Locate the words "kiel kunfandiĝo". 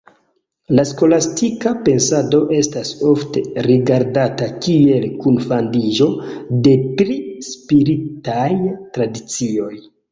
4.65-6.09